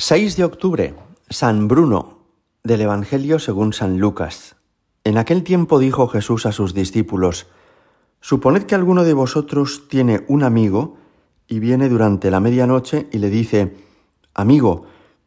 [0.00, 0.94] 6 de octubre,
[1.28, 2.18] San Bruno,
[2.62, 4.54] del Evangelio según San Lucas.
[5.02, 7.48] En aquel tiempo dijo Jesús a sus discípulos,
[8.20, 10.98] Suponed que alguno de vosotros tiene un amigo
[11.48, 13.74] y viene durante la medianoche y le dice,
[14.34, 14.84] Amigo,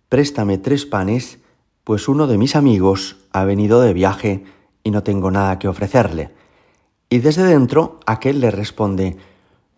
[0.08, 1.40] préstame tres panes,
[1.84, 4.46] pues uno de mis amigos ha venido de viaje
[4.86, 6.32] y no tengo nada que ofrecerle.
[7.10, 9.18] Y desde dentro aquel le responde,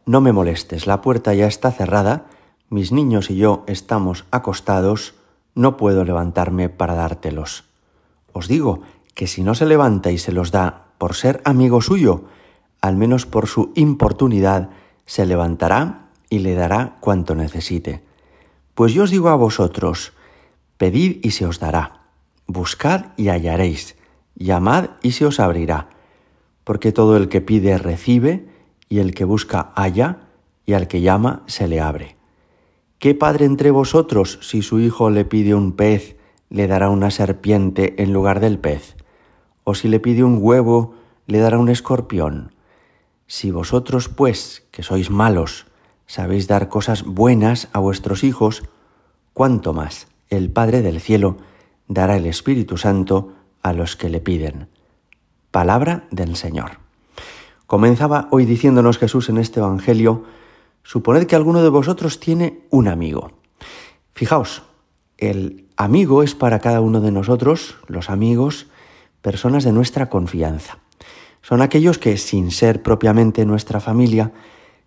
[0.06, 2.28] No me molestes, la puerta ya está cerrada,
[2.74, 5.14] mis niños y yo estamos acostados,
[5.54, 7.66] no puedo levantarme para dártelos.
[8.32, 8.82] Os digo
[9.14, 12.24] que si no se levanta y se los da por ser amigo suyo,
[12.82, 14.72] al menos por su importunidad,
[15.06, 18.02] se levantará y le dará cuanto necesite.
[18.74, 20.14] Pues yo os digo a vosotros,
[20.78, 22.08] pedid y se os dará,
[22.48, 23.98] buscad y hallaréis,
[24.34, 25.90] llamad y se os abrirá,
[26.64, 28.50] porque todo el que pide recibe,
[28.90, 30.22] y el que busca halla,
[30.66, 32.23] y al que llama se le abre.
[33.04, 36.16] ¿Qué padre entre vosotros, si su hijo le pide un pez,
[36.50, 38.96] le dará una serpiente en lugar del pez?
[39.66, 40.96] ¿O si le pide un huevo,
[41.28, 42.56] le dará un escorpión?
[43.28, 45.66] Si vosotros, pues, que sois malos,
[46.08, 48.64] sabéis dar cosas buenas a vuestros hijos,
[49.34, 51.36] cuánto más el Padre del cielo
[51.90, 54.70] dará el Espíritu Santo a los que le piden.
[55.52, 56.80] Palabra del Señor.
[57.68, 60.24] Comenzaba hoy diciéndonos Jesús en este Evangelio,
[60.84, 63.32] Suponed que alguno de vosotros tiene un amigo.
[64.14, 64.64] Fijaos,
[65.18, 68.68] el amigo es para cada uno de nosotros, los amigos,
[69.22, 70.80] personas de nuestra confianza.
[71.42, 74.32] Son aquellos que, sin ser propiamente nuestra familia,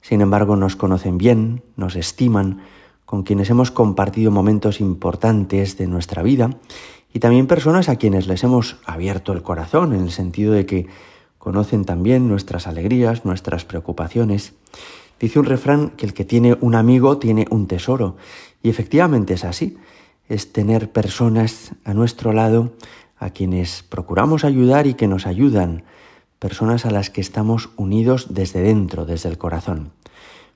[0.00, 2.62] sin embargo nos conocen bien, nos estiman,
[3.06, 6.50] con quienes hemos compartido momentos importantes de nuestra vida
[7.14, 10.88] y también personas a quienes les hemos abierto el corazón en el sentido de que
[11.38, 14.54] conocen también nuestras alegrías, nuestras preocupaciones.
[15.18, 18.16] Dice un refrán que el que tiene un amigo tiene un tesoro.
[18.62, 19.76] Y efectivamente es así.
[20.28, 22.72] Es tener personas a nuestro lado
[23.16, 25.84] a quienes procuramos ayudar y que nos ayudan.
[26.38, 29.92] Personas a las que estamos unidos desde dentro, desde el corazón.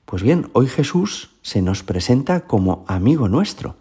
[0.04, 3.76] Pues bien, hoy Jesús se nos presenta como amigo nuestro.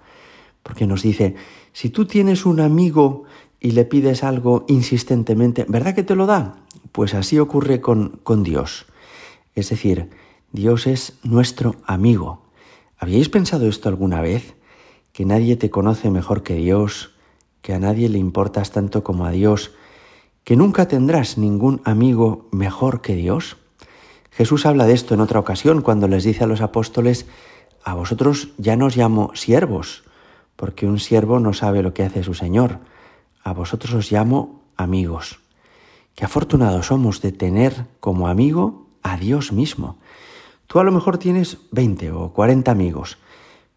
[0.64, 1.36] Porque nos dice,
[1.74, 3.24] si tú tienes un amigo
[3.60, 6.64] y le pides algo insistentemente, ¿verdad que te lo da?
[6.94, 8.86] Pues así ocurre con, con Dios.
[9.56, 10.10] Es decir,
[10.52, 12.42] Dios es nuestro amigo.
[12.98, 14.56] ¿Habíais pensado esto alguna vez?
[15.14, 17.12] Que nadie te conoce mejor que Dios,
[17.62, 19.72] que a nadie le importas tanto como a Dios,
[20.44, 23.58] que nunca tendrás ningún amigo mejor que Dios.
[24.32, 27.28] Jesús habla de esto en otra ocasión cuando les dice a los apóstoles,
[27.84, 30.04] a vosotros ya no os llamo siervos,
[30.56, 32.80] porque un siervo no sabe lo que hace su Señor,
[33.44, 35.42] a vosotros os llamo amigos.
[36.16, 39.98] Qué afortunados somos de tener como amigo a Dios mismo.
[40.70, 43.18] Tú a lo mejor tienes 20 o 40 amigos,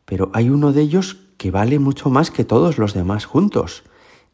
[0.05, 3.83] pero hay uno de ellos que vale mucho más que todos los demás juntos,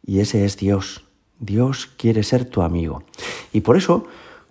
[0.05, 1.05] y ese es Dios.
[1.39, 3.05] Dios quiere ser tu amigo.
[3.53, 4.07] Y por eso,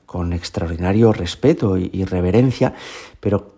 [0.06, 2.76] con extraordinario respeto y reverencia,
[3.20, 3.56] pero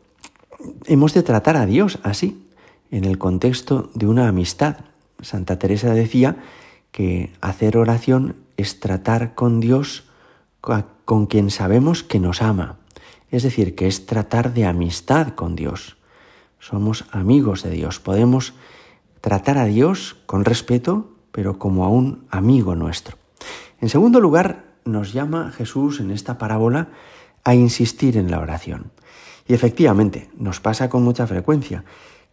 [0.88, 2.50] hemos de tratar a Dios así,
[2.90, 4.78] en el contexto de una amistad.
[5.22, 6.38] Santa Teresa decía
[6.92, 10.06] que hacer oración es tratar con Dios
[11.06, 12.79] con quien sabemos que nos ama.
[13.32, 15.98] Es decir, que es tratar de amistad con Dios.
[16.60, 18.00] Somos amigos de Dios.
[18.00, 18.54] Podemos
[19.22, 23.18] tratar a Dios con respeto, pero como a un amigo nuestro.
[23.82, 26.90] En segundo lugar, nos llama Jesús en esta parábola
[27.44, 28.92] a insistir en la oración.
[29.48, 31.84] Y efectivamente, nos pasa con mucha frecuencia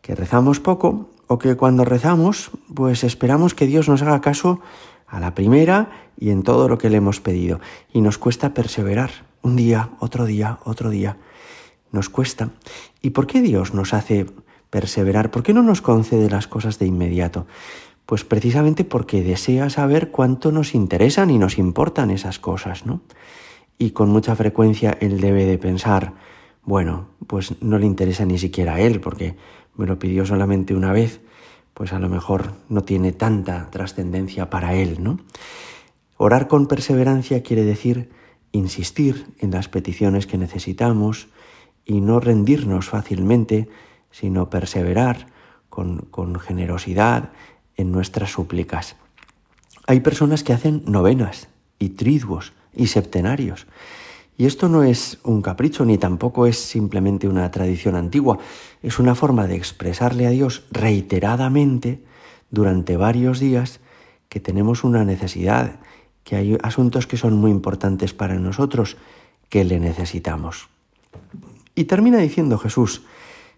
[0.01, 4.61] que rezamos poco o que cuando rezamos, pues esperamos que Dios nos haga caso
[5.07, 7.61] a la primera y en todo lo que le hemos pedido.
[7.93, 11.19] Y nos cuesta perseverar un día, otro día, otro día.
[11.93, 12.51] Nos cuesta.
[13.01, 14.27] ¿Y por qué Dios nos hace
[14.71, 15.31] perseverar?
[15.31, 17.47] ¿Por qué no nos concede las cosas de inmediato?
[18.07, 23.01] Pues precisamente porque desea saber cuánto nos interesan y nos importan esas cosas, ¿no?
[23.79, 26.15] Y con mucha frecuencia Él debe de pensar,
[26.63, 29.37] bueno, pues no le interesa ni siquiera a Él, porque
[29.77, 31.21] me lo pidió solamente una vez,
[31.75, 35.19] pues a lo mejor no tiene tanta trascendencia para Él, ¿no?
[36.17, 38.11] Orar con perseverancia quiere decir
[38.53, 41.29] insistir en las peticiones que necesitamos
[41.85, 43.69] y no rendirnos fácilmente,
[44.11, 45.27] sino perseverar
[45.69, 47.31] con, con generosidad
[47.77, 48.97] en nuestras súplicas.
[49.87, 51.49] Hay personas que hacen novenas
[51.79, 53.67] y triduos y septenarios.
[54.39, 58.39] Y esto no es un capricho ni tampoco es simplemente una tradición antigua,
[58.83, 62.03] es una forma de expresarle a Dios reiteradamente
[62.51, 63.81] durante varios días
[64.29, 65.81] que tenemos una necesidad
[66.27, 68.97] que hay asuntos que son muy importantes para nosotros,
[69.49, 70.69] que le necesitamos.
[71.77, 73.03] Y termina diciendo Jesús,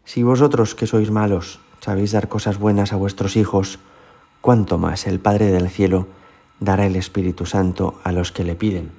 [0.05, 3.79] Si vosotros que sois malos sabéis dar cosas buenas a vuestros hijos,
[4.43, 6.09] cuánto más el Padre del cielo
[6.61, 8.93] dará el Espíritu Santo a los que le piden.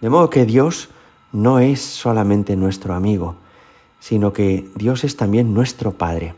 [0.00, 0.88] De modo que Dios
[1.32, 3.34] no es solamente nuestro amigo,
[3.98, 6.34] sino que Dios es también nuestro Padre.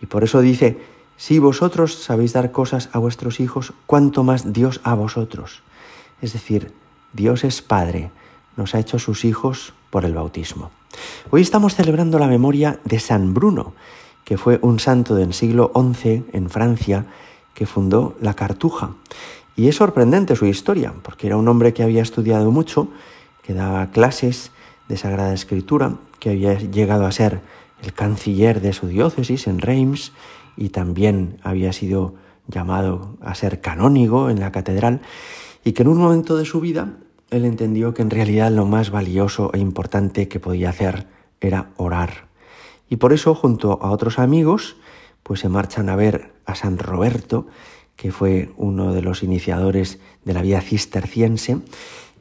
[0.00, 0.78] Y por eso dice,
[1.16, 5.66] si vosotros sabéis dar cosas a vuestros hijos, cuánto más Dios a vosotros.
[6.20, 6.72] Es decir,
[7.12, 8.10] Dios es Padre,
[8.56, 10.70] nos ha hecho sus hijos por el bautismo.
[11.30, 13.74] Hoy estamos celebrando la memoria de San Bruno,
[14.24, 17.06] que fue un santo del siglo XI en Francia,
[17.54, 18.92] que fundó la Cartuja.
[19.56, 22.88] Y es sorprendente su historia, porque era un hombre que había estudiado mucho,
[23.42, 24.52] que daba clases
[24.88, 27.40] de Sagrada Escritura, que había llegado a ser
[27.82, 30.12] el canciller de su diócesis en Reims
[30.56, 32.14] y también había sido
[32.48, 35.00] llamado a ser canónigo en la catedral
[35.66, 36.94] y que en un momento de su vida
[37.28, 41.08] él entendió que en realidad lo más valioso e importante que podía hacer
[41.40, 42.28] era orar.
[42.88, 44.76] Y por eso, junto a otros amigos,
[45.24, 47.48] pues se marchan a ver a San Roberto,
[47.96, 51.58] que fue uno de los iniciadores de la vida cisterciense,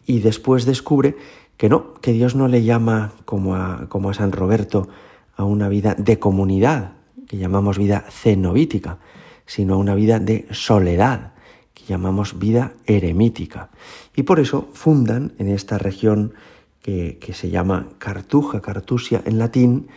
[0.07, 1.15] y después descubre
[1.55, 4.87] que no, que Dios no le llama como a, como a San Roberto
[5.37, 6.93] a una vida de comunidad,
[7.27, 8.97] que llamamos vida cenobítica,
[9.45, 11.34] sino a una vida de soledad,
[11.75, 13.69] que llamamos vida eremítica.
[14.15, 16.33] Y por eso fundan en esta región
[16.81, 19.87] que, se llama Cartuja, Cartusia en latín,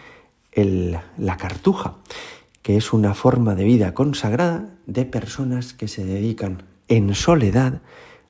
[0.55, 1.95] la Cartuja,
[2.63, 7.81] que es una forma de vida consagrada de personas que se dedican en soledad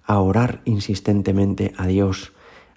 [0.04, 2.32] a orar insistentemente a Dios,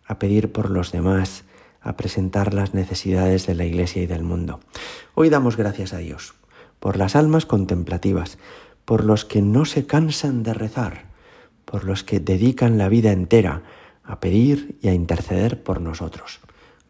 [0.06, 1.44] a pedir por los demás,
[1.82, 4.60] a presentar las necesidades de la Iglesia y del mundo.
[5.16, 6.34] Hoy damos gracias a Dios
[6.80, 8.38] por las almas contemplativas,
[8.86, 11.06] por los que no se cansan de rezar,
[11.66, 13.64] por los que dedican la vida entera
[14.04, 16.40] a pedir y a interceder por nosotros.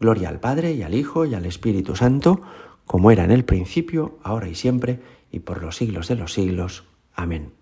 [0.00, 2.40] Gloria al Padre y al Hijo y al Espíritu Santo,
[2.86, 5.00] como era en el principio, ahora y siempre,
[5.30, 6.84] y por los siglos de los siglos.
[7.14, 7.61] Amén.